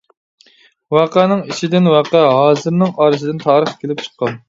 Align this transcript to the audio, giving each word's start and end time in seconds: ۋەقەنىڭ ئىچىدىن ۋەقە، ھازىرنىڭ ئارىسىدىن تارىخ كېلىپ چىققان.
ۋەقەنىڭ 0.97 1.45
ئىچىدىن 1.51 1.91
ۋەقە، 1.97 2.25
ھازىرنىڭ 2.41 2.99
ئارىسىدىن 3.01 3.47
تارىخ 3.49 3.81
كېلىپ 3.85 4.07
چىققان. 4.09 4.39